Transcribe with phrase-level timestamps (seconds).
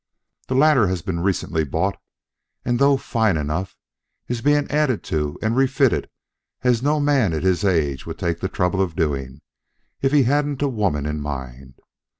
[0.47, 1.95] The latter has been recently bought
[2.65, 3.75] and, though fine enough,
[4.27, 6.09] is being added to and refitted
[6.63, 9.41] as no man at his age would take the trouble of doing,
[10.01, 11.75] if he hadn't a woman in mind.